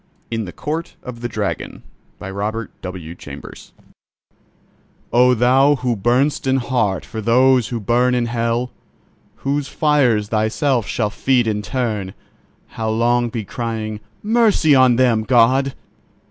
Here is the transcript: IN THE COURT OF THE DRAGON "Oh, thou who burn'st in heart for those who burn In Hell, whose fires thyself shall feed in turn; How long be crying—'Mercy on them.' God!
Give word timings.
IN 0.31 0.45
THE 0.45 0.51
COURT 0.51 0.95
OF 1.03 1.21
THE 1.21 1.27
DRAGON 1.29 1.83
"Oh, 2.23 2.67
thou 5.35 5.75
who 5.75 5.95
burn'st 5.95 6.47
in 6.47 6.57
heart 6.57 7.05
for 7.05 7.21
those 7.21 7.67
who 7.67 7.79
burn 7.79 8.15
In 8.15 8.25
Hell, 8.25 8.71
whose 9.35 9.67
fires 9.67 10.29
thyself 10.29 10.87
shall 10.87 11.11
feed 11.11 11.45
in 11.45 11.61
turn; 11.61 12.15
How 12.69 12.89
long 12.89 13.29
be 13.29 13.45
crying—'Mercy 13.45 14.73
on 14.73 14.95
them.' 14.95 15.21
God! 15.21 15.75